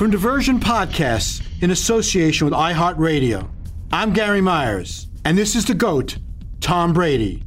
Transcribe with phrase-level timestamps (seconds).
[0.00, 3.46] From Diversion Podcasts in association with iHeartRadio,
[3.92, 6.16] I'm Gary Myers, and this is the GOAT,
[6.62, 7.42] Tom Brady.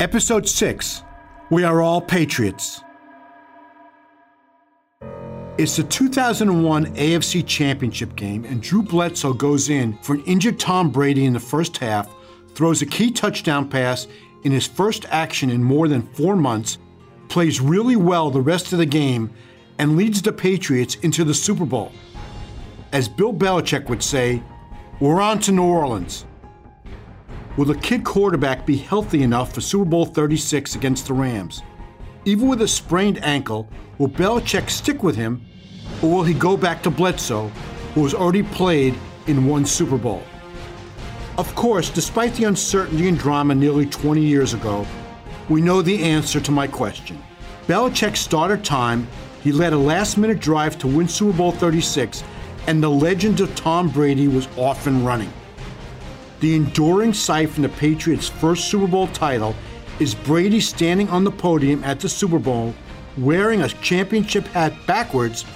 [0.00, 1.02] Episode 6
[1.50, 2.82] We Are All Patriots.
[5.58, 10.88] It's the 2001 AFC Championship game, and Drew Bledsoe goes in for an injured Tom
[10.88, 12.08] Brady in the first half,
[12.54, 14.06] throws a key touchdown pass
[14.44, 16.78] in his first action in more than four months,
[17.28, 19.30] plays really well the rest of the game,
[19.78, 21.92] and leads the Patriots into the Super Bowl.
[22.92, 24.42] As Bill Belichick would say,
[25.00, 26.24] we're on to New Orleans.
[27.56, 31.62] Will the kid quarterback be healthy enough for Super Bowl 36 against the Rams?
[32.24, 33.68] Even with a sprained ankle,
[33.98, 35.44] will Belichick stick with him,
[36.02, 37.48] or will he go back to Bledsoe,
[37.94, 38.94] who has already played
[39.26, 40.22] in one Super Bowl?
[41.36, 44.86] Of course, despite the uncertainty and drama nearly 20 years ago,
[45.48, 47.22] we know the answer to my question.
[47.66, 49.06] Belichick started Tom,
[49.48, 52.22] he led a last minute drive to win Super Bowl 36,
[52.66, 55.32] and the legend of Tom Brady was off and running.
[56.40, 59.56] The enduring sight from the Patriots' first Super Bowl title
[60.00, 62.74] is Brady standing on the podium at the Super Bowl,
[63.16, 65.46] wearing a championship hat backwards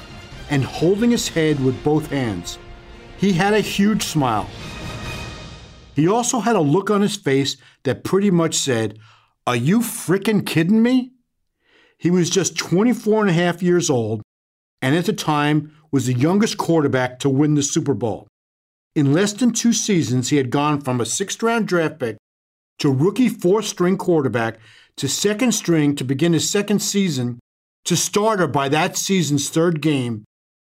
[0.48, 2.58] and holding his head with both hands.
[3.18, 4.48] He had a huge smile.
[5.94, 8.98] He also had a look on his face that pretty much said,
[9.46, 11.12] Are you frickin' kidding me?
[12.02, 14.22] He was just 24 and a half years old,
[14.82, 18.26] and at the time was the youngest quarterback to win the Super Bowl.
[18.96, 22.16] In less than two seasons, he had gone from a sixth round draft pick
[22.80, 24.58] to rookie fourth string quarterback
[24.96, 27.38] to second string to begin his second season
[27.84, 30.24] to starter by that season's third game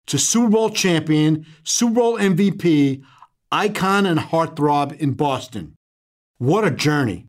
[0.05, 3.01] to Super Bowl champion, Super Bowl MVP,
[3.51, 5.73] icon and heartthrob in Boston.
[6.37, 7.25] What a journey.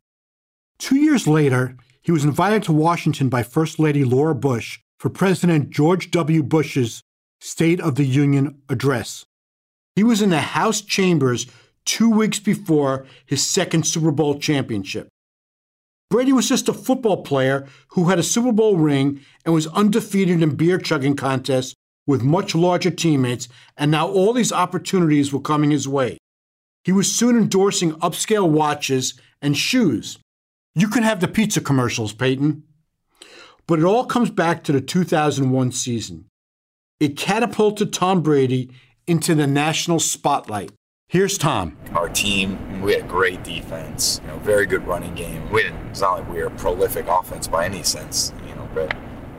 [0.77, 5.71] Two years later, he was invited to Washington by First Lady Laura Bush for President
[5.71, 6.43] George W.
[6.43, 7.01] Bush's
[7.41, 9.25] State of the Union address.
[9.95, 11.47] He was in the House chambers
[11.83, 15.07] two weeks before his second Super Bowl championship.
[16.11, 20.43] Brady was just a football player who had a Super Bowl ring and was undefeated
[20.43, 21.73] in beer chugging contests
[22.05, 26.19] with much larger teammates, and now all these opportunities were coming his way.
[26.83, 30.19] He was soon endorsing upscale watches and shoes.
[30.75, 32.63] You can have the pizza commercials, Peyton.
[33.65, 36.25] But it all comes back to the 2001 season.
[36.99, 38.69] It catapulted Tom Brady
[39.07, 40.71] into the national spotlight.
[41.07, 41.77] Here's Tom.
[41.93, 45.49] Our team, we had great defense, you know, very good running game.
[45.49, 48.67] We didn't, it's not like we were a prolific offense by any sense, you know,
[48.73, 48.93] but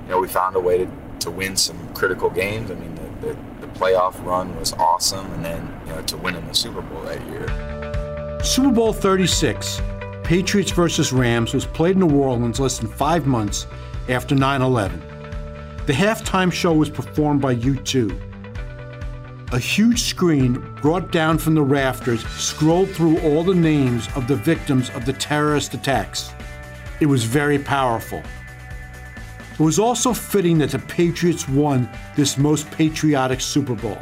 [0.05, 2.71] you know, we found a way to to win some critical games.
[2.71, 6.37] I mean, the, the, the playoff run was awesome, and then you know to win
[6.37, 8.43] in the Super Bowl that year.
[8.45, 9.81] Super Bowl 36,
[10.26, 13.69] Patriots versus Rams, was played in New Orleans less than five months
[14.09, 15.00] after 9 11.
[15.87, 19.53] The halftime show was performed by U2.
[19.53, 24.34] A huge screen brought down from the rafters scrolled through all the names of the
[24.34, 26.32] victims of the terrorist attacks.
[26.98, 28.20] It was very powerful.
[29.53, 33.98] It was also fitting that the Patriots won this most patriotic Super Bowl.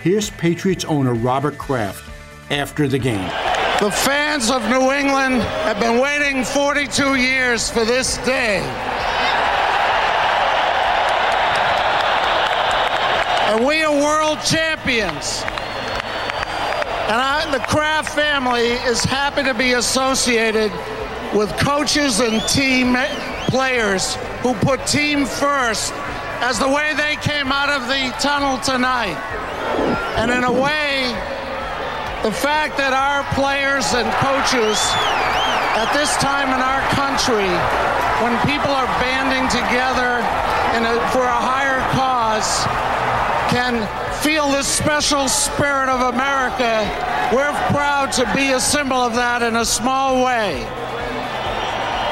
[0.00, 2.08] Here's Patriots owner Robert Kraft
[2.52, 3.45] after the game.
[3.80, 8.60] The fans of New England have been waiting 42 years for this day.
[13.50, 15.42] And we are world champions.
[17.04, 20.72] And I, the Kraft family is happy to be associated
[21.34, 22.96] with coaches and team
[23.48, 25.92] players who put team first
[26.40, 29.18] as the way they came out of the tunnel tonight.
[30.16, 31.35] And in a way,
[32.26, 34.82] the fact that our players and coaches
[35.78, 37.46] at this time in our country,
[38.18, 40.18] when people are banding together
[40.74, 42.66] a, for a higher cause,
[43.54, 43.86] can
[44.26, 46.82] feel this special spirit of America,
[47.30, 50.66] we're proud to be a symbol of that in a small way.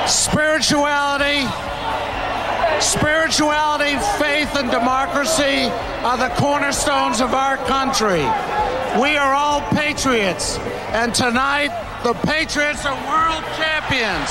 [0.06, 1.43] Spirituality,
[2.79, 5.67] spirituality, faith, and democracy
[6.06, 8.23] are the cornerstones of our country.
[9.00, 10.56] We are all patriots,
[10.93, 11.73] and tonight
[12.05, 14.31] the Patriots are world champions.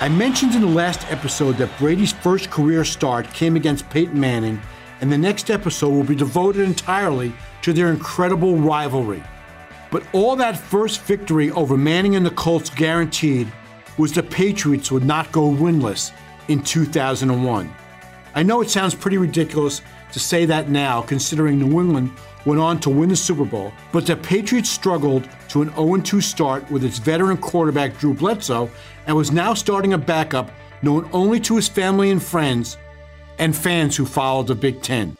[0.00, 4.62] I mentioned in the last episode that Brady's first career start came against Peyton Manning,
[5.00, 7.32] and the next episode will be devoted entirely
[7.62, 9.24] to their incredible rivalry.
[9.90, 13.52] But all that first victory over Manning and the Colts guaranteed
[13.98, 16.12] was the Patriots would not go winless
[16.46, 17.74] in 2001.
[18.36, 19.82] I know it sounds pretty ridiculous
[20.16, 22.10] to say that now, considering New England
[22.46, 26.22] went on to win the Super Bowl, but the Patriots struggled to an 0 2
[26.22, 28.70] start with its veteran quarterback Drew Bledsoe
[29.06, 32.78] and was now starting a backup known only to his family and friends
[33.38, 35.18] and fans who followed the Big Ten.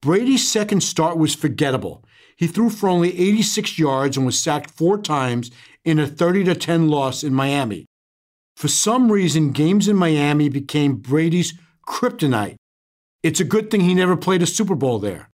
[0.00, 2.04] Brady's second start was forgettable.
[2.36, 5.50] He threw for only 86 yards and was sacked four times
[5.84, 7.86] in a 30 10 loss in Miami.
[8.54, 11.54] For some reason, games in Miami became Brady's
[11.84, 12.54] kryptonite.
[13.22, 15.30] It's a good thing he never played a Super Bowl there.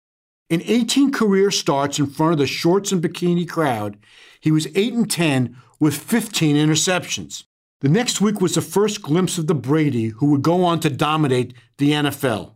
[0.50, 3.98] In 18 career starts in front of the shorts and bikini crowd,
[4.40, 7.46] he was 8 and 10 with 15 interceptions.
[7.80, 10.90] The next week was the first glimpse of the Brady who would go on to
[10.90, 12.54] dominate the NFL.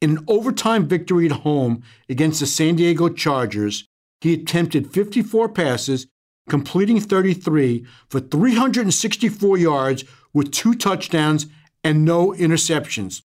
[0.00, 3.86] In an overtime victory at home against the San Diego Chargers,
[4.20, 6.08] he attempted 54 passes,
[6.48, 11.46] completing 33 for 364 yards with two touchdowns
[11.84, 13.22] and no interceptions.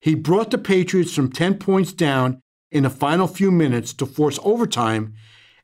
[0.00, 4.38] He brought the Patriots from 10 points down in the final few minutes to force
[4.42, 5.14] overtime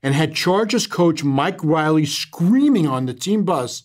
[0.02, 3.84] and had Chargers coach Mike Riley screaming on the team bus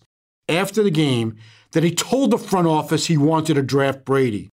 [0.50, 1.38] after the game
[1.72, 4.50] that he told the front office he wanted to draft Brady.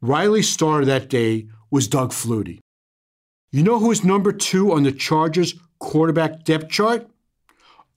[0.00, 2.60] Riley's star that day was Doug Flutie.
[3.50, 7.08] You know who is number two on the Chargers quarterback depth chart?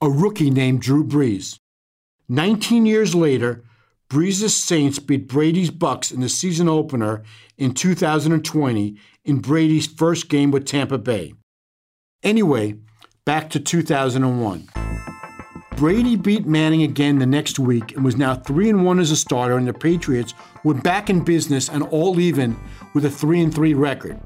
[0.02, 1.58] A rookie named Drew Brees.
[2.30, 3.64] 19 years later,
[4.10, 7.24] Brees' Saints beat Brady's Bucks in the season opener
[7.58, 8.96] in 2020
[9.26, 11.34] in Brady's first game with Tampa Bay.
[12.24, 12.76] Anyway,
[13.26, 14.70] back to 2001.
[15.76, 19.16] Brady beat Manning again the next week and was now 3 and 1 as a
[19.18, 20.34] starter, and the Patriots
[20.64, 22.58] were back in business and all even
[22.94, 24.18] with a 3 and 3 record.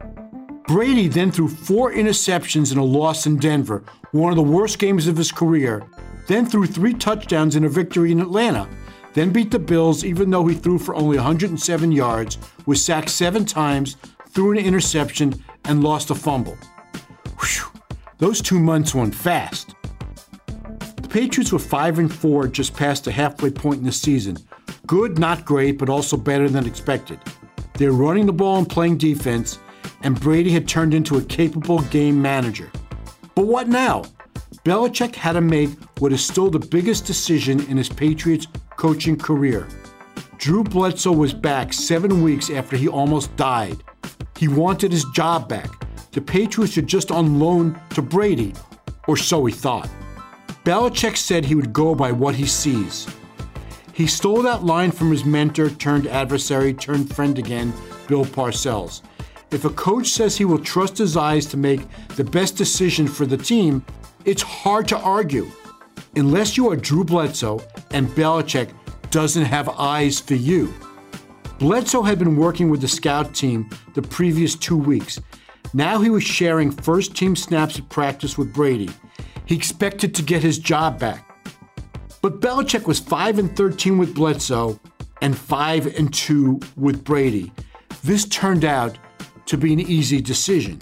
[0.67, 5.07] Brady then threw four interceptions in a loss in Denver, one of the worst games
[5.07, 5.83] of his career,
[6.27, 8.69] then threw three touchdowns in a victory in Atlanta,
[9.13, 13.45] then beat the Bills even though he threw for only 107 yards, was sacked seven
[13.45, 13.97] times,
[14.29, 15.33] threw an interception,
[15.65, 16.57] and lost a fumble.
[17.39, 17.71] Whew,
[18.17, 19.75] those two months went fast.
[20.77, 24.37] The Patriots were 5 and 4 just past the halfway point in the season.
[24.87, 27.19] Good, not great, but also better than expected.
[27.73, 29.59] They were running the ball and playing defense,
[30.03, 32.71] and Brady had turned into a capable game manager.
[33.35, 34.03] But what now?
[34.63, 35.69] Belichick had to make
[35.99, 39.67] what is still the biggest decision in his Patriots coaching career.
[40.37, 43.83] Drew Bledsoe was back seven weeks after he almost died.
[44.37, 45.69] He wanted his job back.
[46.11, 48.53] The Patriots should just on loan to Brady,
[49.07, 49.89] or so he thought.
[50.65, 53.07] Belichick said he would go by what he sees.
[53.93, 57.73] He stole that line from his mentor turned adversary turned friend again,
[58.07, 59.01] Bill Parcells.
[59.51, 61.81] If a coach says he will trust his eyes to make
[62.15, 63.85] the best decision for the team,
[64.25, 65.51] it's hard to argue.
[66.15, 67.61] Unless you are Drew Bledsoe
[67.91, 68.69] and Belichick
[69.11, 70.73] doesn't have eyes for you.
[71.57, 75.21] Bledsoe had been working with the scout team the previous two weeks.
[75.73, 78.89] Now he was sharing first team snaps at practice with Brady.
[79.45, 81.27] He expected to get his job back.
[82.21, 84.79] But Belichick was 5 and 13 with Bledsoe
[85.21, 87.53] and 5 and 2 with Brady.
[88.03, 88.97] This turned out
[89.45, 90.81] to be an easy decision.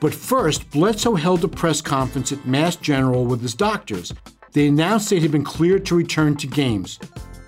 [0.00, 4.12] But first, Bledsoe held a press conference at Mass General with his doctors.
[4.52, 6.98] They announced that he'd been cleared to return to games.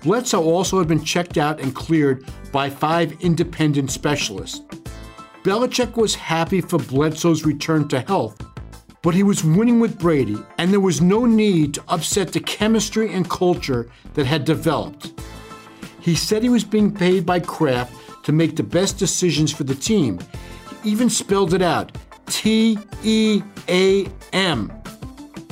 [0.03, 4.61] Bledsoe also had been checked out and cleared by five independent specialists.
[5.43, 8.37] Belichick was happy for Bledsoe's return to health
[9.03, 13.13] but he was winning with Brady, and there was no need to upset the chemistry
[13.13, 15.11] and culture that had developed.
[15.99, 19.75] He said he was being paid by Kraft to make the best decisions for the
[19.75, 20.19] team.
[20.81, 21.91] He even spelled it out
[22.27, 24.71] T E A M.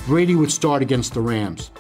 [0.06, 1.72] Brady would start against the Rams.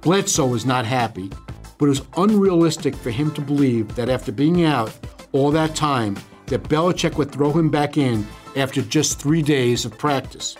[0.00, 1.30] Bledsoe was not happy,
[1.78, 4.96] but it was unrealistic for him to believe that after being out
[5.32, 6.16] all that time,
[6.46, 8.26] that Belichick would throw him back in
[8.56, 10.56] after just three days of practice.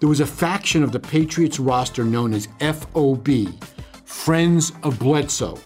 [0.00, 3.28] There was a faction of the Patriots roster known as FOB,
[4.04, 5.58] Friends of Bledsoe.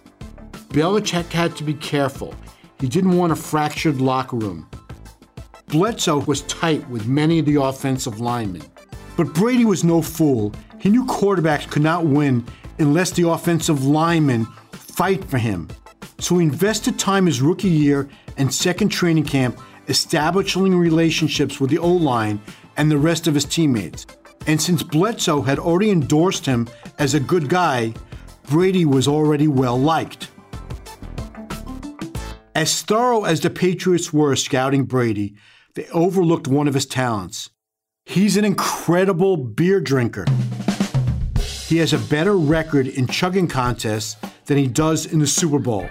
[0.69, 2.35] Belichick had to be careful.
[2.81, 4.69] He didn't want a fractured locker room.
[5.73, 8.61] Bledsoe was tight with many of the offensive linemen.
[9.17, 10.53] But Brady was no fool.
[10.79, 12.45] He knew quarterbacks could not win
[12.79, 15.69] unless the offensive linemen fight for him.
[16.19, 21.79] So he invested time his rookie year and second training camp establishing relationships with the
[21.79, 22.39] O line
[22.77, 24.07] and the rest of his teammates.
[24.47, 27.95] And since Bledsoe had already endorsed him as a good guy,
[28.51, 30.29] Brady was already well liked.
[32.55, 35.35] As thorough as the Patriots were scouting Brady,
[35.75, 37.51] they overlooked one of his talents.
[38.05, 40.27] He's an incredible beer drinker.
[41.67, 45.89] He has a better record in chugging contests than he does in the Super Bowl.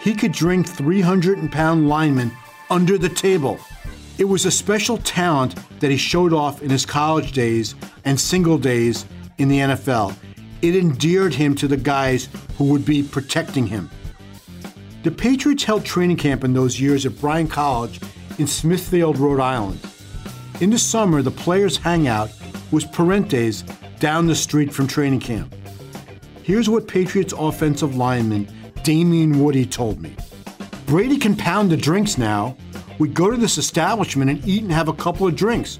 [0.00, 2.32] He could drink 300 pound linemen
[2.70, 3.58] under the table.
[4.18, 8.56] It was a special talent that he showed off in his college days and single
[8.56, 9.04] days
[9.38, 10.16] in the NFL.
[10.62, 13.90] It endeared him to the guys who would be protecting him.
[15.02, 18.00] The Patriots held training camp in those years at Bryant College
[18.38, 19.80] in Smithfield, Rhode Island.
[20.60, 22.30] In the summer, the players' hangout
[22.70, 23.62] was Parente's
[23.98, 25.54] down the street from training camp.
[26.42, 28.48] Here's what Patriots offensive lineman
[28.82, 30.16] Damien Woody told me.
[30.86, 32.56] Brady can pound the drinks now.
[32.98, 35.78] We'd go to this establishment and eat and have a couple of drinks.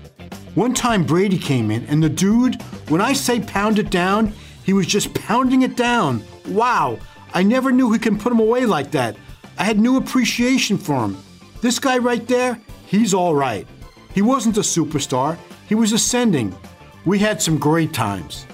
[0.54, 4.32] One time Brady came in, and the dude, when I say pound it down,
[4.64, 6.22] he was just pounding it down.
[6.48, 6.98] Wow,
[7.34, 9.16] I never knew he can put him away like that.
[9.58, 11.16] I had new appreciation for him.
[11.62, 13.68] This guy right there, he's all right.
[14.12, 15.38] He wasn't a superstar,
[15.68, 16.52] he was ascending.
[17.04, 18.46] We had some great times.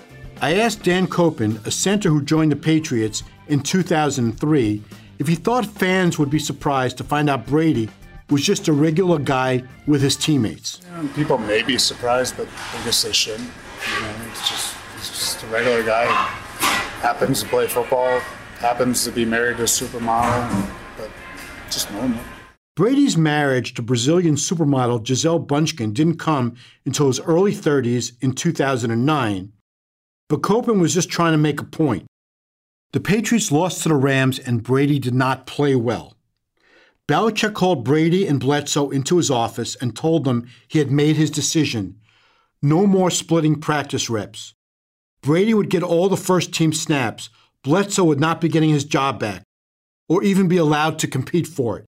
[0.43, 4.83] I asked Dan Koppen, a center who joined the Patriots in 2003,
[5.19, 7.89] if he thought fans would be surprised to find out Brady
[8.29, 10.83] was just a regular guy with his teammates.
[11.15, 13.49] People may be surprised, but I guess they shouldn't.
[13.97, 16.05] You know, it's just, it's just a regular guy.
[17.01, 18.21] Happens to play football,
[18.59, 21.11] happens to be married to a supermodel, but
[21.71, 22.21] just normal.
[22.79, 26.55] Brady's marriage to Brazilian supermodel Gisele Bündchen didn't come
[26.87, 29.53] until his early 30s in 2009,
[30.29, 32.07] but Koppen was just trying to make a point.
[32.93, 36.17] The Patriots lost to the Rams, and Brady did not play well.
[37.09, 41.33] Belichick called Brady and Bledsoe into his office and told them he had made his
[41.33, 41.99] decision
[42.63, 44.55] no more splitting practice reps.
[45.21, 47.29] Brady would get all the first team snaps.
[47.65, 49.43] Bledsoe would not be getting his job back
[50.09, 51.88] or even be allowed to compete for it.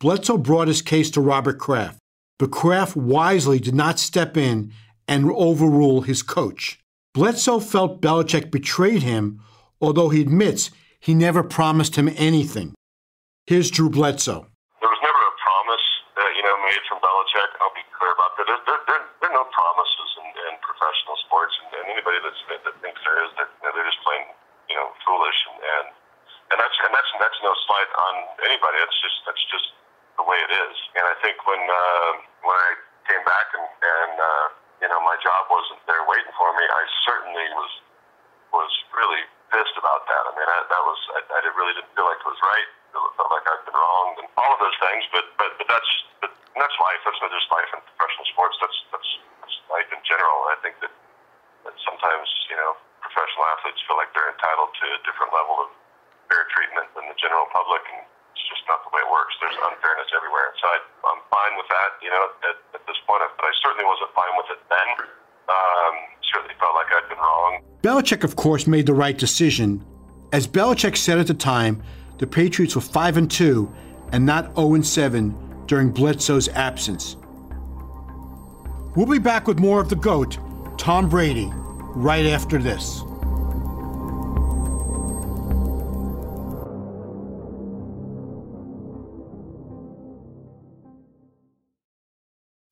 [0.00, 1.98] Bledsoe brought his case to Robert Kraft,
[2.38, 4.70] but Kraft wisely did not step in
[5.10, 6.78] and overrule his coach.
[7.14, 9.42] Bledsoe felt Belichick betrayed him,
[9.82, 12.78] although he admits he never promised him anything.
[13.50, 14.46] Here's Drew Bledsoe.
[14.78, 17.50] There was never a promise, uh, you know, made from Belichick.
[17.58, 18.46] I'll be clear about that.
[18.46, 22.38] There, there, there, there are no promises in, in professional sports, and, and anybody that's,
[22.46, 24.30] that thinks there is, they're, they're just plain,
[24.70, 25.38] you know, foolish.
[25.50, 25.86] And, and
[26.54, 28.14] and that's and that's that's no slight on
[28.46, 28.78] anybody.
[28.80, 29.68] That's just that's just
[30.18, 30.74] the way it is.
[30.98, 32.10] And I think when uh,
[32.42, 32.70] when I
[33.06, 34.46] came back and and uh,
[34.82, 37.72] you know my job wasn't there waiting for me, I certainly was
[38.52, 39.22] was really
[39.54, 40.22] pissed about that.
[40.28, 42.68] I mean, I, that was I, I really didn't feel like it was right.
[42.92, 45.06] I felt like I'd been wronged, and all of those things.
[45.14, 47.00] But but but that's but that's life.
[47.06, 48.56] That's not just life in professional sports.
[48.58, 49.10] That's that's,
[49.40, 50.36] that's life in general.
[50.48, 50.92] And I think that
[51.64, 55.68] that sometimes you know professional athletes feel like they're entitled to a different level of
[56.28, 58.02] fair treatment than the general public, and
[58.68, 59.34] not the way it works.
[59.40, 60.52] There's unfairness everywhere.
[60.60, 61.90] So I, I'm fine with that.
[62.04, 64.88] You know, at, at this point, but I certainly wasn't fine with it then.
[65.48, 65.94] Um,
[66.28, 67.64] certainly felt like I'd been wrong.
[67.82, 69.84] Belichick, of course, made the right decision.
[70.32, 71.82] As Belichick said at the time,
[72.18, 73.72] the Patriots were 5 and 2
[74.12, 77.16] and not 0 and 7 during Bledsoe's absence.
[78.96, 80.38] We'll be back with more of the GOAT,
[80.76, 83.02] Tom Brady, right after this.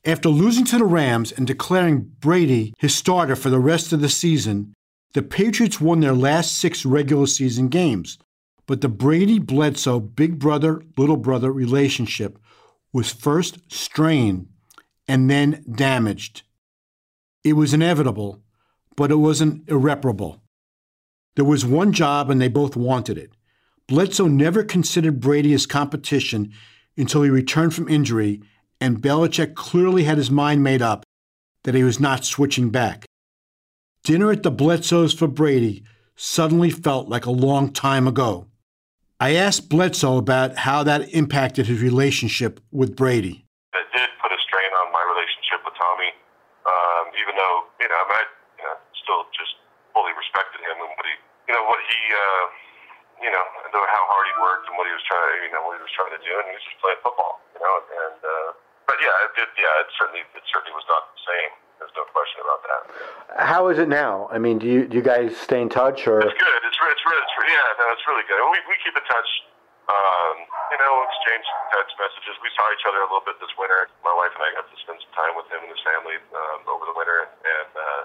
[0.07, 4.09] After losing to the Rams and declaring Brady his starter for the rest of the
[4.09, 4.73] season,
[5.15, 8.17] the Patriots won their last six regular season games.
[8.67, 12.39] But the Brady Bledsoe big brother little brother relationship
[12.93, 14.47] was first strained
[15.09, 16.45] and then damaged.
[17.43, 18.43] It was inevitable,
[18.95, 20.41] but it wasn't irreparable.
[21.35, 23.33] There was one job and they both wanted it.
[23.89, 26.53] Bledsoe never considered Brady as competition
[26.97, 28.41] until he returned from injury
[28.81, 31.05] and Belichick clearly had his mind made up
[31.65, 33.05] that he was not switching back.
[34.05, 35.83] Dinner at the Bledsoes for Brady
[36.15, 38.47] suddenly felt like a long time ago.
[39.19, 43.43] I asked Bledsoe about how that impacted his relationship with Brady.
[43.75, 46.13] It did put a strain on my relationship with Tommy,
[46.69, 48.23] um, even though you know I,
[48.61, 49.57] you know, still just
[49.97, 51.15] fully respected him and what he,
[51.49, 52.45] you know, what he, uh,
[53.25, 55.83] you know, how hard he worked and what he was trying, you know, what he
[55.83, 57.75] was trying to do, and he was just playing football, you know,
[58.07, 58.21] and.
[58.23, 58.51] Uh,
[58.87, 59.51] but yeah, it did.
[59.59, 61.53] Yeah, it certainly it certainly was not the same.
[61.77, 62.81] There's no question about that.
[63.37, 64.33] How is it now?
[64.33, 66.25] I mean, do you do you guys stay in touch or?
[66.25, 66.61] It's good.
[66.65, 68.41] It's it's, it's, it's yeah, no, it's really good.
[68.41, 69.31] We we keep in touch.
[69.87, 70.37] Um,
[70.75, 72.35] you know, exchange text messages.
[72.43, 73.87] We saw each other a little bit this winter.
[74.03, 76.67] My wife and I got to spend some time with him and his family um,
[76.67, 78.03] over the winter, and, uh,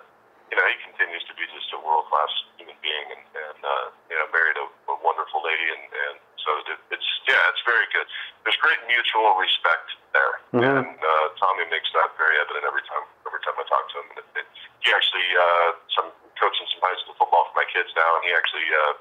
[0.54, 2.30] you know, he continues to be just a world class
[2.62, 6.50] human being, and, and uh, you know, married a, a wonderful lady, and, and so
[6.92, 8.06] it's yeah, it's very good.
[8.44, 10.66] There's great mutual respect there, mm-hmm.
[10.66, 14.08] and uh, Tommy makes that very evident every time every time I talk to him.
[14.18, 14.48] it, it,
[14.82, 16.10] he actually uh, some
[16.42, 18.94] coaching some high school football for my kids now, and he actually uh,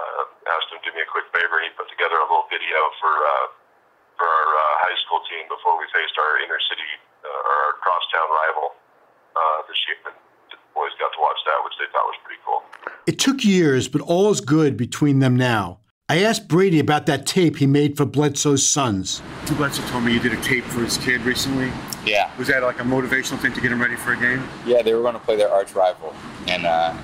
[0.00, 0.24] uh,
[0.56, 1.60] asked him to do me a quick favor.
[1.60, 3.46] He put together a little video for uh,
[4.16, 6.92] for our uh, high school team before we faced our inner city
[7.24, 8.66] uh, or our crosstown rival
[9.36, 10.00] uh, this year.
[10.08, 10.16] And
[10.48, 12.60] the boys got to watch that, which they thought was pretty cool.
[13.04, 15.81] It took years, but all is good between them now.
[16.12, 19.22] I asked Brady about that tape he made for Bledsoe's sons.
[19.46, 21.72] Drew Bledsoe told me you did a tape for his kid recently.
[22.04, 22.30] Yeah.
[22.36, 24.46] Was that like a motivational thing to get him ready for a game?
[24.66, 26.14] Yeah, they were going to play their arch rival,
[26.48, 26.94] and uh,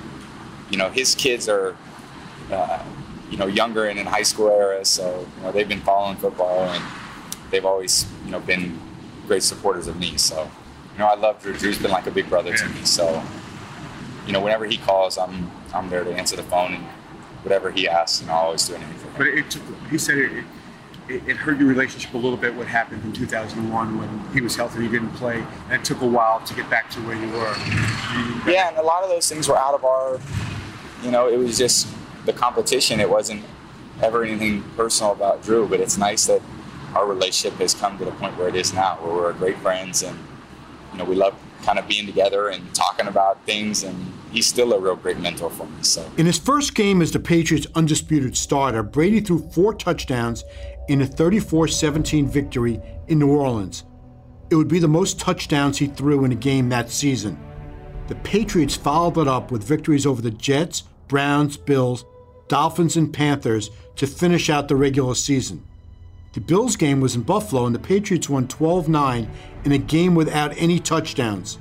[0.69, 1.75] you know his kids are,
[2.51, 2.83] uh,
[3.31, 6.69] you know, younger and in high school era, so you know they've been following football
[6.69, 6.83] and
[7.49, 8.79] they've always you know been
[9.25, 10.17] great supporters of me.
[10.17, 10.51] So
[10.93, 11.53] you know I love Drew.
[11.53, 12.83] Drew's been like a big brother to me.
[12.83, 13.23] So
[14.27, 16.85] you know whenever he calls, I'm I'm there to answer the phone and
[17.43, 19.13] whatever he asks, and I'll always do anything for him.
[19.17, 20.43] But it took, he said it,
[21.07, 24.55] it, it hurt your relationship a little bit what happened in 2001 when he was
[24.55, 27.15] healthy and he didn't play, and it took a while to get back to where
[27.15, 27.55] you were.
[28.45, 30.19] You- Yeah, and a lot of those things were out of our,
[31.03, 31.87] you know, it was just
[32.25, 32.99] the competition.
[32.99, 33.43] It wasn't
[34.01, 36.41] ever anything personal about Drew, but it's nice that
[36.95, 40.03] our relationship has come to the point where it is now, where we're great friends
[40.03, 40.17] and,
[40.91, 43.97] you know, we love kind of being together and talking about things, and
[44.31, 45.81] he's still a real great mentor for me.
[45.81, 50.43] So, In his first game as the Patriots' undisputed starter, Brady threw four touchdowns
[50.87, 53.83] in a 34 17 victory in New Orleans.
[54.49, 57.39] It would be the most touchdowns he threw in a game that season.
[58.07, 62.05] The Patriots followed it up with victories over the Jets, Browns, Bills,
[62.47, 65.63] Dolphins, and Panthers to finish out the regular season.
[66.33, 69.31] The Bills game was in Buffalo, and the Patriots won 12 9
[69.65, 71.59] in a game without any touchdowns.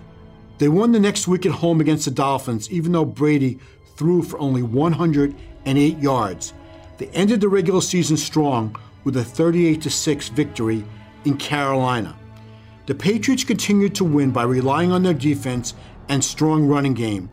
[0.58, 3.58] They won the next week at home against the Dolphins, even though Brady
[3.96, 6.52] threw for only 108 yards.
[6.98, 8.74] They ended the regular season strong
[9.04, 10.84] with a 38 6 victory
[11.24, 12.16] in Carolina.
[12.86, 15.74] The Patriots continued to win by relying on their defense
[16.08, 17.30] and strong running game.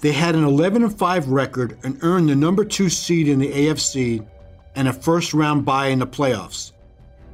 [0.00, 4.26] They had an 11 5 record and earned the number 2 seed in the AFC
[4.74, 6.72] and a first round bye in the playoffs.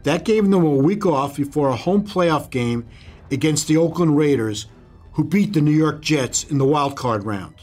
[0.05, 2.87] That gave them a week off before a home playoff game
[3.31, 4.67] against the Oakland Raiders,
[5.13, 7.55] who beat the New York Jets in the wild card round.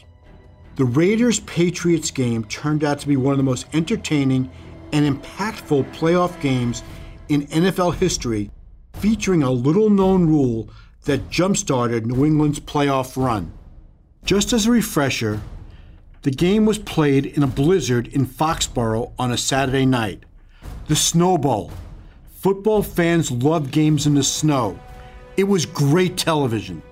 [0.76, 4.50] The Raiders Patriots game turned out to be one of the most entertaining
[4.92, 6.82] and impactful playoff games
[7.28, 8.50] in NFL history,
[8.94, 10.70] featuring a little known rule
[11.04, 13.52] that jump started New England's playoff run.
[14.24, 15.40] Just as a refresher,
[16.22, 20.24] the game was played in a blizzard in Foxborough on a Saturday night.
[20.88, 21.70] The Snow Bowl.
[22.34, 24.78] Football fans love games in the snow.
[25.36, 26.82] It was great television.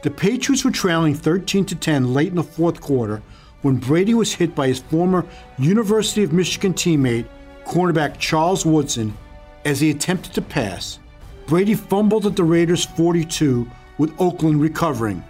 [0.00, 3.20] The Patriots were trailing 13 to 10 late in the fourth quarter
[3.62, 5.26] when Brady was hit by his former
[5.58, 7.26] University of Michigan teammate,
[7.64, 9.16] cornerback Charles Woodson,
[9.64, 11.00] as he attempted to pass.
[11.48, 15.24] Brady fumbled at the Raiders' 42 with Oakland recovering.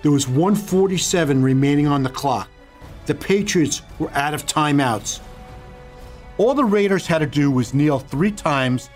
[0.00, 2.48] There was 147 remaining on the clock.
[3.04, 5.20] The Patriots were out of timeouts.
[6.38, 8.88] All the Raiders had to do was kneel three times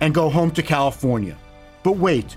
[0.00, 1.36] and go home to California.
[1.82, 2.36] But wait,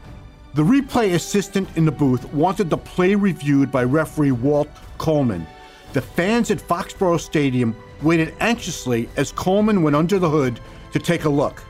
[0.56, 5.46] the replay assistant in the booth wanted the play reviewed by referee Walt Coleman.
[5.91, 10.62] The fans at Foxborough Stadium waited anxiously as Coleman went under the hood
[10.94, 11.62] to take a look.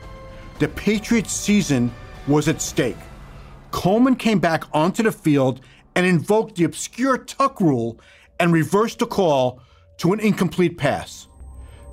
[0.60, 1.92] The Patriots' season
[2.28, 2.96] was at stake.
[3.72, 5.62] Coleman came back onto the field
[5.96, 7.98] and invoked the obscure tuck rule
[8.38, 9.60] and reversed the call
[9.96, 11.26] to an incomplete pass.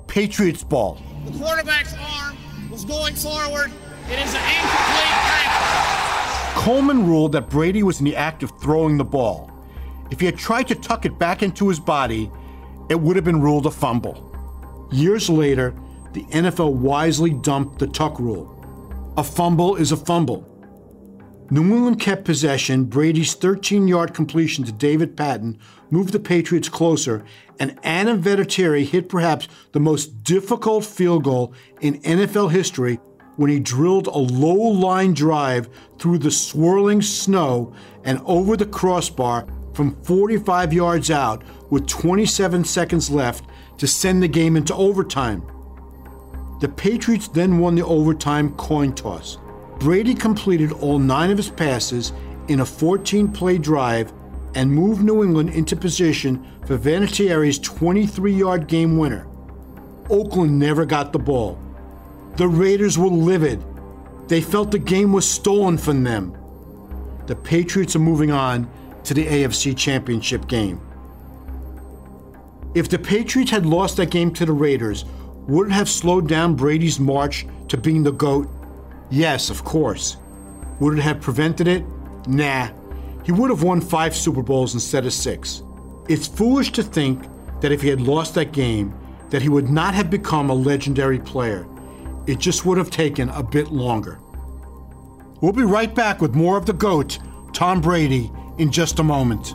[0.06, 1.02] Patriots ball.
[1.26, 2.36] The quarterback's arm
[2.70, 3.72] was going forward.
[4.08, 6.13] It is an incomplete pass.
[6.54, 9.50] Coleman ruled that Brady was in the act of throwing the ball.
[10.10, 12.30] If he had tried to tuck it back into his body,
[12.88, 14.30] it would have been ruled a fumble.
[14.90, 15.74] Years later,
[16.12, 18.50] the NFL wisely dumped the tuck rule.
[19.16, 20.48] A fumble is a fumble.
[21.50, 22.84] New England kept possession.
[22.84, 25.58] Brady's 13 yard completion to David Patton
[25.90, 27.24] moved the Patriots closer,
[27.60, 32.98] and Adam Vinatieri hit perhaps the most difficult field goal in NFL history
[33.36, 35.68] when he drilled a low line drive
[35.98, 37.72] through the swirling snow
[38.04, 43.44] and over the crossbar from 45 yards out with 27 seconds left
[43.78, 45.42] to send the game into overtime.
[46.60, 49.38] The Patriots then won the overtime coin toss.
[49.80, 52.12] Brady completed all nine of his passes
[52.48, 54.12] in a 14 play drive
[54.54, 59.26] and moved New England into position for Vinatieri's 23 yard game winner.
[60.08, 61.58] Oakland never got the ball.
[62.36, 63.62] The Raiders were livid.
[64.26, 66.36] They felt the game was stolen from them.
[67.26, 68.68] The Patriots are moving on
[69.04, 70.80] to the AFC Championship game.
[72.74, 75.04] If the Patriots had lost that game to the Raiders,
[75.46, 78.48] would it have slowed down Brady's march to being the GOAT?
[79.10, 80.16] Yes, of course.
[80.80, 81.84] Would it have prevented it?
[82.26, 82.70] Nah.
[83.24, 85.62] He would have won five Super Bowls instead of six.
[86.08, 87.24] It's foolish to think
[87.60, 88.92] that if he had lost that game,
[89.30, 91.66] that he would not have become a legendary player.
[92.26, 94.18] It just would have taken a bit longer.
[95.40, 97.18] We'll be right back with more of the GOAT,
[97.52, 99.54] Tom Brady, in just a moment.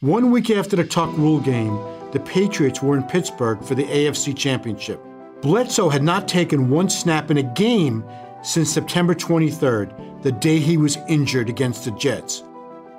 [0.00, 1.78] One week after the Tuck Rule game,
[2.12, 4.98] the Patriots were in Pittsburgh for the AFC Championship.
[5.42, 8.02] Bledsoe had not taken one snap in a game
[8.42, 12.42] since September 23rd, the day he was injured against the Jets.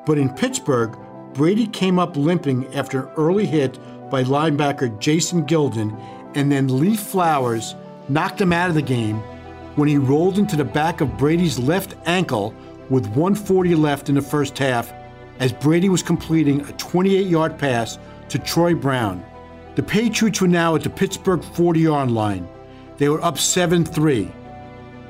[0.06, 0.98] But in Pittsburgh,
[1.34, 3.80] Brady came up limping after an early hit
[4.10, 5.98] by linebacker Jason Gildon,
[6.36, 7.76] and then Lee Flowers
[8.10, 9.20] knocked him out of the game
[9.76, 12.54] when he rolled into the back of Brady's left ankle
[12.90, 14.92] with 140 left in the first half
[15.40, 17.98] as Brady was completing a 28 yard pass
[18.30, 19.24] to Troy Brown.
[19.76, 22.48] The Patriots were now at the Pittsburgh 40 yard line.
[22.98, 24.32] They were up 7 3.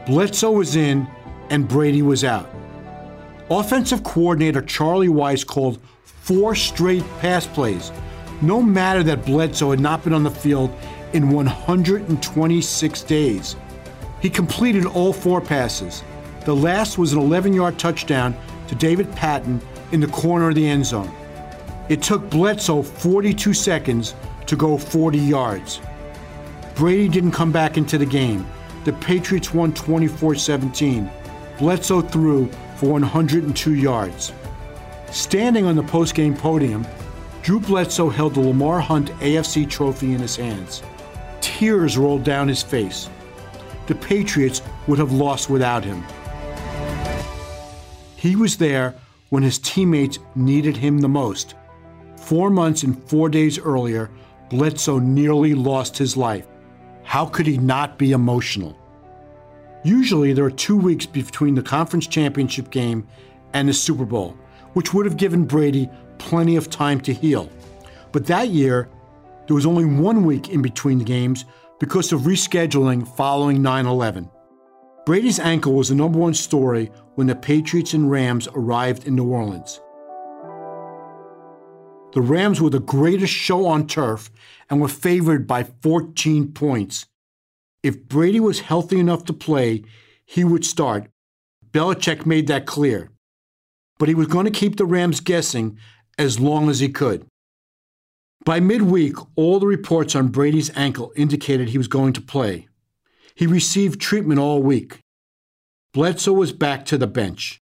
[0.06, 1.08] Bledsoe was in,
[1.52, 2.50] and Brady was out.
[3.52, 7.92] Offensive coordinator Charlie Weis called four straight pass plays,
[8.42, 10.74] no matter that Bledsoe had not been on the field
[11.12, 13.56] in 126 days.
[14.22, 16.04] He completed all four passes.
[16.46, 18.36] The last was an 11 yard touchdown
[18.70, 19.62] to David Patton
[19.92, 21.12] in the corner of the end zone.
[21.90, 25.82] It took Bledsoe 42 seconds to go 40 yards.
[26.76, 28.48] Brady didn't come back into the game.
[28.86, 31.12] The Patriots won 24 17.
[31.62, 34.34] Bledsoe threw for 102 yards.
[35.12, 36.88] Standing on the postgame podium,
[37.44, 40.82] Drew Bledsoe held the Lamar Hunt AFC trophy in his hands.
[41.40, 43.12] Tears rolled down his face.
[43.86, 46.04] The Patriots would have lost without him.
[48.16, 48.96] He was there
[49.30, 51.54] when his teammates needed him the most.
[52.18, 54.10] Four months and four days earlier,
[54.50, 56.48] Bledsoe nearly lost his life.
[57.04, 58.81] How could he not be emotional?
[59.84, 63.08] Usually, there are two weeks between the conference championship game
[63.54, 64.38] and the Super Bowl,
[64.74, 65.90] which would have given Brady
[66.20, 67.50] plenty of time to heal.
[68.12, 68.90] But that year,
[69.48, 71.46] there was only one week in between the games
[71.80, 74.30] because of rescheduling following 9 11.
[75.04, 79.28] Brady's ankle was the number one story when the Patriots and Rams arrived in New
[79.28, 79.82] Orleans.
[82.14, 84.30] The Rams were the greatest show on turf
[84.70, 87.08] and were favored by 14 points.
[87.84, 89.84] If Brady was healthy enough to play,
[90.26, 91.10] he would start.
[91.72, 93.12] Belichick made that clear.
[93.98, 95.78] But he was going to keep the Rams guessing
[96.18, 97.26] as long as he could.
[98.44, 102.68] By midweek, all the reports on Brady's ankle indicated he was going to play.
[103.36, 105.00] He received treatment all week.
[105.94, 107.60] Bledsoe was back to the bench.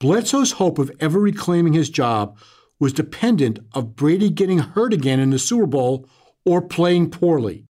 [0.00, 2.36] Bledsoe's hope of ever reclaiming his job
[2.78, 6.08] was dependent of Brady getting hurt again in the Super Bowl
[6.44, 7.66] or playing poorly.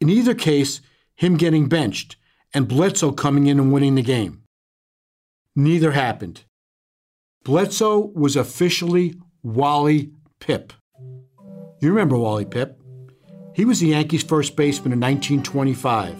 [0.00, 0.80] In either case,
[1.16, 2.16] him getting benched
[2.54, 4.42] and Bledsoe coming in and winning the game.
[5.56, 6.44] Neither happened.
[7.44, 10.70] Bledsoe was officially Wally Pipp.
[11.80, 12.76] You remember Wally Pipp?
[13.54, 16.16] He was the Yankees' first baseman in 1925.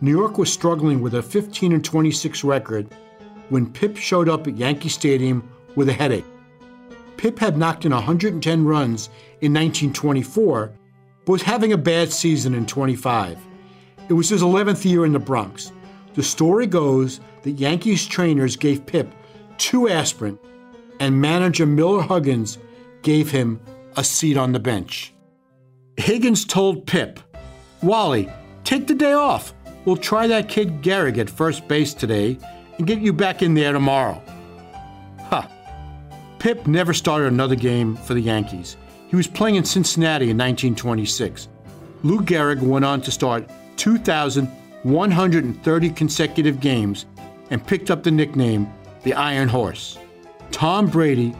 [0.00, 2.88] New York was struggling with a 15 and 26 record
[3.50, 6.24] when Pipp showed up at Yankee Stadium with a headache.
[7.18, 9.08] Pipp had knocked in 110 runs
[9.42, 10.79] in 1924, but
[11.26, 13.38] was having a bad season in 25.
[14.08, 15.72] It was his 11th year in the Bronx.
[16.14, 19.10] The story goes that Yankees trainers gave Pipp
[19.60, 20.38] two aspirin,
[20.98, 22.58] and manager Miller Huggins
[23.02, 23.60] gave him
[23.96, 25.12] a seat on the bench.
[25.98, 27.18] Huggins told Pipp,
[27.82, 28.28] Wally,
[28.64, 29.52] take the day off.
[29.84, 32.38] We'll try that kid Gehrig at first base today
[32.78, 34.20] and get you back in there tomorrow.
[35.24, 35.46] Huh.
[36.38, 38.76] Pipp never started another game for the Yankees.
[39.10, 41.48] He was playing in Cincinnati in 1926.
[42.04, 47.06] Lou Gehrig went on to start 2,130 consecutive games
[47.50, 49.98] and picked up the nickname the Iron Horse.
[50.52, 51.34] Tom Brady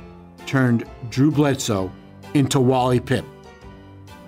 [0.46, 1.92] turned Drew Bledsoe
[2.34, 3.24] into Wally Pipp.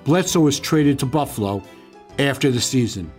[0.04, 1.64] Bledsoe was traded to Buffalo
[2.20, 3.10] after the season.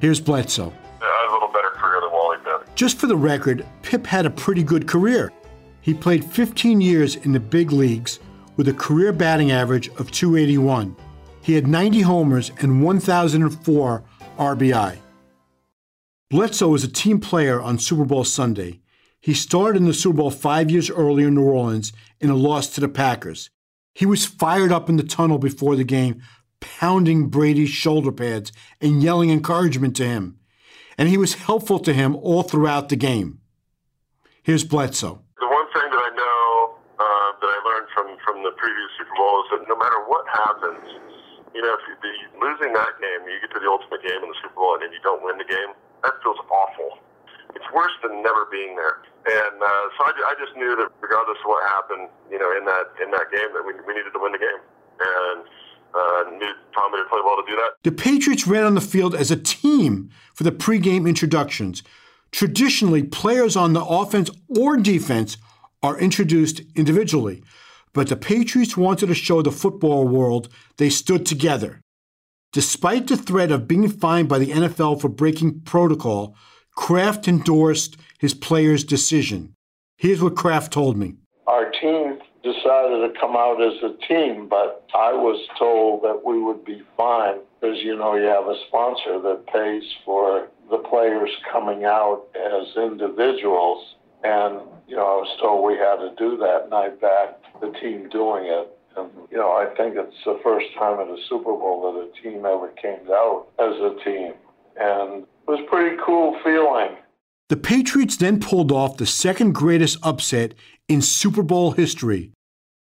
[0.00, 0.72] Here's Bledsoe.
[1.00, 2.74] Yeah, a little better career than Wally Pipp.
[2.74, 5.30] Just for the record, Pipp had a pretty good career.
[5.80, 8.18] He played 15 years in the big leagues
[8.58, 10.94] with a career batting average of 281.
[11.40, 14.04] He had 90 homers and 1,004
[14.36, 14.98] RBI.
[16.28, 18.80] Bledsoe was a team player on Super Bowl Sunday.
[19.20, 22.68] He starred in the Super Bowl five years earlier in New Orleans in a loss
[22.70, 23.48] to the Packers.
[23.94, 26.20] He was fired up in the tunnel before the game,
[26.60, 30.38] pounding Brady's shoulder pads and yelling encouragement to him.
[30.98, 33.40] And he was helpful to him all throughout the game.
[34.42, 35.22] Here's Bledsoe.
[35.40, 39.14] The one thing that I know uh, that I learned from, from the previous Super
[39.16, 40.84] Bowl is that no matter what happens,
[41.54, 44.28] you know, if you, the, losing that game, you get to the ultimate game in
[44.28, 45.72] the Super Bowl and you don't win the game,
[46.04, 47.00] that feels awful.
[47.56, 49.00] It's worse than never being there.
[49.24, 52.68] And uh, so I, I just knew that regardless of what happened, you know, in
[52.68, 54.60] that in that game, that we, we needed to win the game.
[55.00, 55.48] And
[55.94, 57.72] uh, knew Tommy to play well to do that.
[57.82, 61.82] The Patriots ran on the field as a team for the pregame introductions.
[62.30, 65.38] Traditionally, players on the offense or defense
[65.82, 67.42] are introduced individually.
[67.98, 71.80] But the Patriots wanted to show the football world they stood together.
[72.52, 76.36] Despite the threat of being fined by the NFL for breaking protocol,
[76.76, 79.52] Kraft endorsed his players' decision.
[79.96, 81.16] Here's what Kraft told me.
[81.48, 86.40] Our team decided to come out as a team, but I was told that we
[86.40, 91.30] would be fine because, you know, you have a sponsor that pays for the players
[91.50, 93.96] coming out as individuals.
[94.22, 97.72] And, you know, I was told we had to do that, and I backed the
[97.80, 98.78] team doing it.
[98.96, 102.22] And, you know, I think it's the first time at a Super Bowl that a
[102.22, 104.32] team ever came out as a team.
[104.76, 106.96] And it was a pretty cool feeling.
[107.48, 110.54] The Patriots then pulled off the second greatest upset
[110.88, 112.32] in Super Bowl history.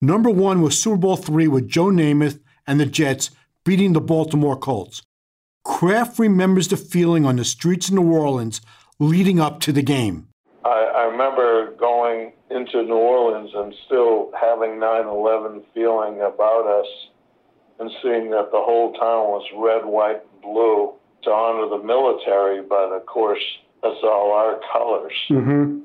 [0.00, 3.30] Number one was Super Bowl III with Joe Namath and the Jets
[3.64, 5.02] beating the Baltimore Colts.
[5.64, 8.60] Kraft remembers the feeling on the streets of New Orleans
[9.00, 10.28] leading up to the game.
[10.64, 11.93] I, I remember going
[12.54, 16.86] into New Orleans and still having 9 11 feeling about us
[17.80, 20.92] and seeing that the whole town was red, white, and blue
[21.24, 23.42] to honor the military, but of course,
[23.82, 25.12] that's all our colors.
[25.30, 25.80] Mm-hmm.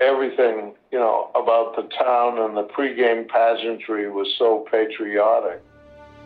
[0.00, 5.62] Everything, you know, about the town and the pregame pageantry was so patriotic.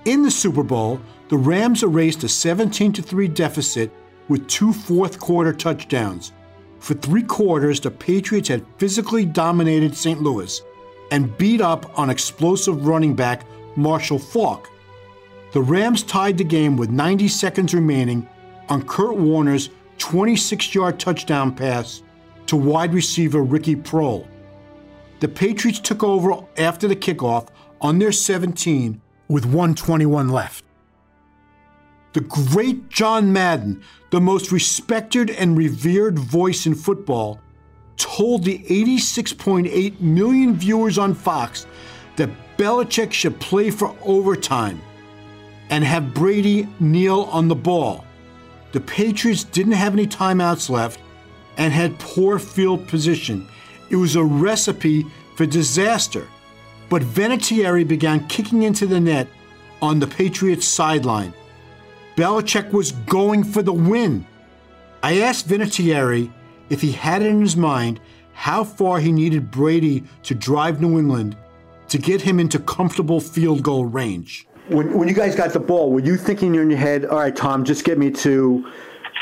[0.06, 3.90] In the Super Bowl, the Rams erased a 17 3 deficit
[4.28, 6.32] with two fourth quarter touchdowns.
[6.80, 10.20] For three quarters, the Patriots had physically dominated St.
[10.22, 10.62] Louis
[11.10, 13.44] and beat up on explosive running back
[13.76, 14.68] Marshall Faulk.
[15.52, 18.26] The Rams tied the game with 90 seconds remaining
[18.68, 22.02] on Kurt Warner's 26 yard touchdown pass
[22.46, 24.26] to wide receiver Ricky Proehl.
[25.20, 27.48] The Patriots took over after the kickoff
[27.80, 30.64] on their 17 with 121 left.
[32.12, 37.40] The great John Madden, the most respected and revered voice in football,
[37.96, 41.66] told the 86.8 million viewers on Fox
[42.16, 44.80] that Belichick should play for overtime
[45.70, 48.04] and have Brady kneel on the ball.
[48.72, 51.00] The Patriots didn't have any timeouts left
[51.56, 53.46] and had poor field position.
[53.88, 56.26] It was a recipe for disaster.
[56.88, 59.28] But Vinatieri began kicking into the net
[59.80, 61.32] on the Patriots sideline.
[62.20, 64.26] Belichick was going for the win.
[65.02, 66.30] I asked Vinatieri
[66.68, 67.98] if he had it in his mind
[68.34, 71.34] how far he needed Brady to drive New England
[71.88, 74.46] to get him into comfortable field goal range.
[74.68, 77.34] When, when you guys got the ball, were you thinking in your head, all right,
[77.34, 78.70] Tom, just get me to,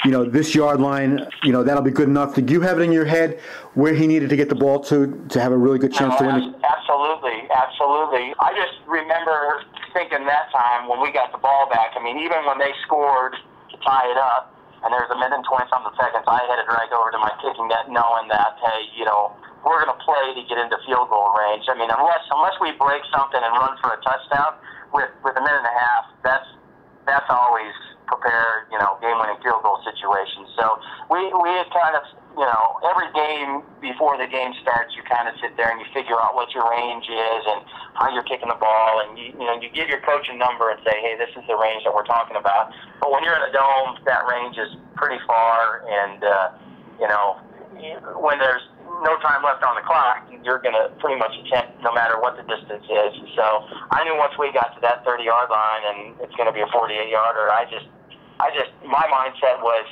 [0.04, 2.34] you know, this yard line, you know, that'll be good enough?
[2.34, 3.38] Did you have it in your head
[3.74, 6.26] where he needed to get the ball to to have a really good chance No,
[6.26, 6.54] to win?
[6.68, 8.34] Absolutely, absolutely.
[8.40, 9.62] I just remember
[9.98, 11.98] thinking that time when we got the ball back.
[11.98, 14.54] I mean, even when they scored to tie it up,
[14.86, 17.18] and there was a minute and twenty something seconds, I had to drag over to
[17.18, 19.34] my kicking net, knowing that hey, you know,
[19.66, 21.66] we're going to play to get into field goal range.
[21.66, 24.62] I mean, unless unless we break something and run for a touchdown
[24.94, 26.46] with with a minute and a half, that's
[27.10, 27.74] that's always
[28.08, 30.50] prepared, you know, game-winning field goal situations.
[30.56, 30.80] So
[31.12, 35.28] we we had kind of, you know, every game before the game starts, you kind
[35.28, 37.60] of sit there and you figure out what your range is and
[37.94, 40.72] how you're kicking the ball, and you you know you give your coach a number
[40.72, 42.72] and say, hey, this is the range that we're talking about.
[42.98, 46.48] But when you're in a dome, that range is pretty far, and uh,
[46.98, 47.38] you know
[48.18, 48.64] when there's
[49.02, 52.34] no time left on the clock, you're going to pretty much attempt no matter what
[52.34, 53.12] the distance is.
[53.36, 53.46] So
[53.94, 56.60] I knew once we got to that 30 yard line and it's going to be
[56.60, 57.86] a 48 yarder, I just,
[58.40, 59.86] I just, my mindset was,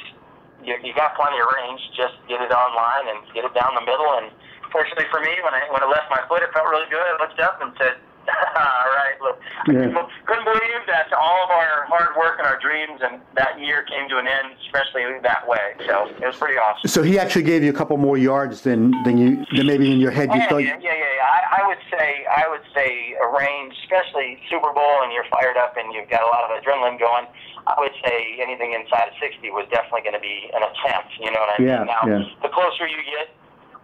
[0.62, 3.85] you, you got plenty of range, just get it online and get it down the
[3.85, 4.09] middle.
[4.18, 4.30] And
[4.72, 7.00] fortunately for me, when I when I left my foot, it felt really good.
[7.00, 7.96] I looked up and said,
[8.28, 9.94] "All right, look." Yeah.
[10.26, 14.09] Couldn't believe that all of our hard work and our dreams and that year came
[14.09, 15.74] to an end, especially that way.
[15.87, 16.88] So it was pretty awesome.
[16.88, 19.98] So he actually gave you a couple more yards than than you than maybe in
[19.98, 20.64] your head you yeah, thought.
[20.64, 21.24] yeah, yeah, yeah, yeah.
[21.24, 25.56] I, I would say I would say a range, especially Super Bowl, and you're fired
[25.56, 27.26] up and you've got a lot of adrenaline going.
[27.66, 31.11] I would say anything inside of 60 was definitely going to be an attempt.
[31.18, 31.87] You know what I Yeah, mean?
[31.87, 32.22] Now, yeah.
[32.42, 33.35] the closer you get,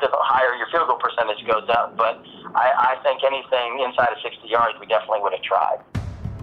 [0.00, 1.96] the higher your field goal percentage goes up.
[1.96, 2.22] But
[2.54, 5.78] I, I think anything inside of 60 yards, we definitely would have tried.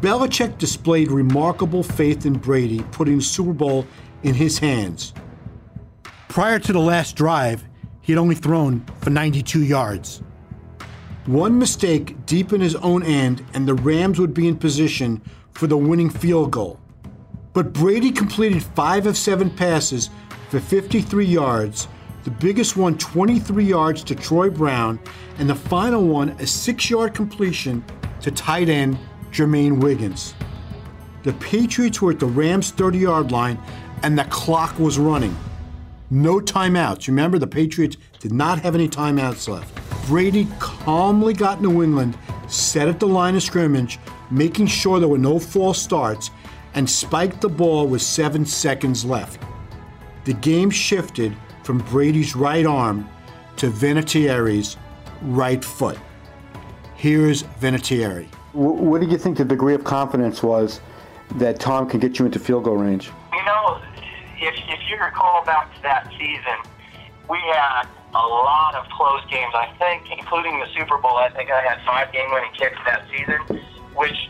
[0.02, 3.86] Belichick displayed remarkable faith in Brady, putting the Super Bowl
[4.24, 5.14] in his hands.
[6.28, 7.64] Prior to the last drive,
[8.02, 10.22] he had only thrown for 92 yards.
[11.26, 15.22] One mistake deep in his own end, and the Rams would be in position
[15.52, 16.80] for the winning field goal.
[17.54, 20.10] But Brady completed five of seven passes
[20.50, 21.88] for 53 yards,
[22.24, 25.00] the biggest one 23 yards to Troy Brown,
[25.38, 27.84] and the final one a six yard completion
[28.22, 28.98] to tight end
[29.32, 30.34] Jermaine Wiggins.
[31.24, 33.60] The Patriots were at the Rams 30 yard line
[34.04, 35.36] and the clock was running.
[36.10, 37.08] No timeouts.
[37.08, 39.76] Remember, the Patriots did not have any timeouts left.
[40.08, 44.00] Brady calmly got New England set at the line of scrimmage,
[44.32, 46.32] making sure there were no false starts,
[46.80, 49.44] and spiked the ball with seven seconds left.
[50.24, 53.10] The game shifted from Brady's right arm
[53.58, 54.78] to Vinatieri's
[55.24, 56.00] right foot.
[56.96, 58.28] Here's Vinatieri.
[58.54, 60.80] What do you think the degree of confidence was
[61.36, 63.12] that Tom can get you into field goal range?
[63.34, 63.82] You know,
[64.38, 66.60] if, if you recall back to that season,
[67.30, 69.52] we had a lot of close games.
[69.54, 73.60] I think, including the Super Bowl, I think I had five game-winning kicks that season,
[73.96, 74.30] which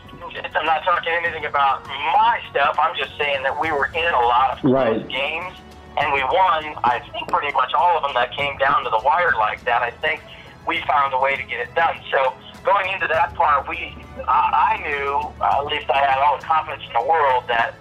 [0.56, 2.78] I'm not talking anything about my stuff.
[2.80, 5.08] I'm just saying that we were in a lot of Right.
[5.08, 5.54] games,
[5.98, 6.76] and we won.
[6.84, 9.82] I think pretty much all of them that came down to the wire like that.
[9.82, 10.22] I think
[10.68, 12.00] we found a way to get it done.
[12.12, 13.96] So going into that part, we
[14.28, 17.74] I, I knew, uh, at least I had all the confidence in the world that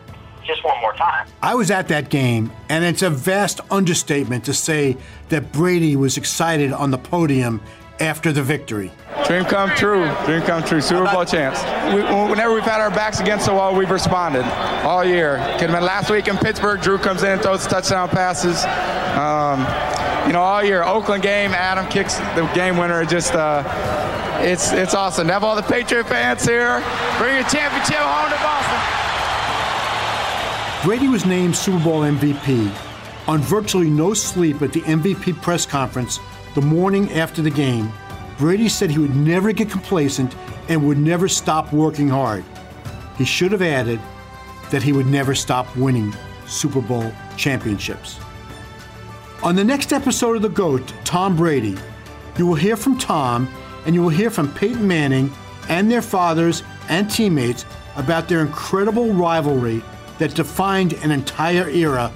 [0.46, 1.26] just one more time.
[1.42, 4.96] I was at that game, and it's a vast understatement to say
[5.28, 7.60] that Brady was excited on the podium
[8.00, 8.92] after the victory.
[9.26, 10.10] Dream come true.
[10.24, 10.80] Dream come true.
[10.80, 11.62] Super Bowl champs.
[11.94, 14.44] We, whenever we've had our backs against the wall, we've responded
[14.84, 15.36] all year.
[15.58, 16.80] Could have been last week in Pittsburgh.
[16.80, 18.64] Drew comes in and throws touchdown passes.
[19.18, 19.60] Um,
[20.26, 20.82] you know, all year.
[20.82, 23.04] Oakland game, Adam kicks the game winner.
[23.04, 23.62] Just, uh,
[24.40, 25.26] it's it's awesome.
[25.26, 26.82] To have all the Patriot fans here.
[27.18, 28.98] Bring your championship home to Boston.
[30.84, 32.72] Brady was named Super Bowl MVP
[33.26, 36.18] on virtually no sleep at the MVP press conference
[36.54, 37.92] the morning after the game.
[38.38, 40.34] Brady said he would never get complacent
[40.68, 42.44] and would never stop working hard.
[43.16, 44.00] He should have added
[44.70, 46.14] that he would never stop winning
[46.46, 48.20] Super Bowl championships.
[49.42, 51.76] On the next episode of The GOAT, Tom Brady,
[52.36, 53.48] you will hear from Tom
[53.86, 55.32] and you will hear from Peyton Manning
[55.68, 57.64] and their fathers and teammates
[57.96, 59.82] about their incredible rivalry
[60.18, 62.12] that defined an entire era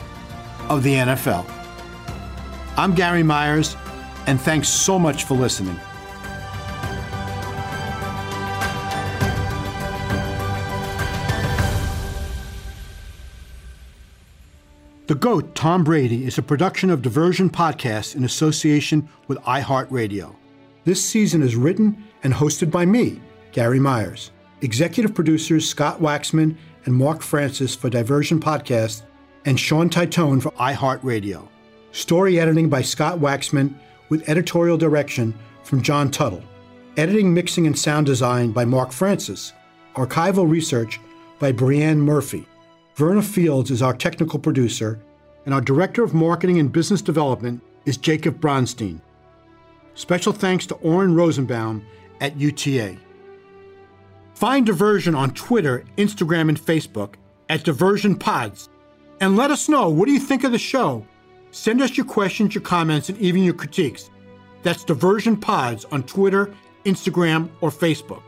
[0.68, 1.48] of the NFL.
[2.76, 3.76] I'm Gary Myers,
[4.26, 5.78] and thanks so much for listening.
[15.08, 20.34] The GOAT, Tom Brady, is a production of Diversion Podcast in association with iHeartRadio.
[20.84, 23.20] This season is written and hosted by me,
[23.52, 24.30] Gary Myers.
[24.62, 26.56] Executive producers Scott Waxman
[26.86, 29.02] and Mark Francis for Diversion Podcast,
[29.44, 31.48] and Sean Titone for iHeartRadio.
[31.90, 33.74] Story editing by Scott Waxman
[34.08, 36.42] with editorial direction from John Tuttle.
[36.96, 39.52] Editing, mixing, and sound design by Mark Francis.
[39.94, 41.00] Archival research
[41.38, 42.46] by Brianne Murphy.
[42.94, 45.00] Verna Fields is our technical producer,
[45.44, 49.00] and our Director of Marketing and Business Development is Jacob Bronstein.
[49.94, 51.84] Special thanks to Oren Rosenbaum
[52.20, 52.96] at UTA.
[54.34, 57.14] Find Diversion on Twitter, Instagram, and Facebook
[57.48, 58.68] at Diversion Pods.
[59.20, 61.06] And let us know what do you think of the show?
[61.52, 64.10] Send us your questions, your comments, and even your critiques.
[64.62, 66.52] That's Diversion Pods on Twitter,
[66.86, 68.22] Instagram, or Facebook.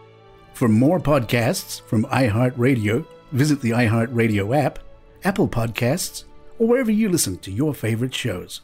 [0.52, 4.78] For more podcasts from iHeartRadio, visit the iHeartRadio app,
[5.24, 6.24] Apple Podcasts,
[6.58, 8.60] or wherever you listen to your favorite shows.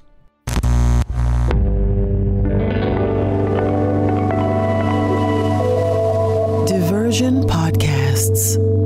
[6.66, 8.79] Diversion Podcasts.